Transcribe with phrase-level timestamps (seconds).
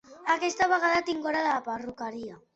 [0.35, 2.43] Aquesta vegada tinc hora a la perruqueria.